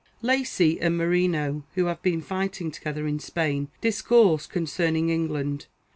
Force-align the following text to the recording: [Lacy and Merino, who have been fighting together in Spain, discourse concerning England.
[Lacy 0.23 0.79
and 0.81 0.97
Merino, 0.97 1.61
who 1.75 1.85
have 1.85 2.01
been 2.01 2.21
fighting 2.23 2.71
together 2.71 3.05
in 3.05 3.19
Spain, 3.19 3.67
discourse 3.81 4.47
concerning 4.47 5.09
England. 5.09 5.67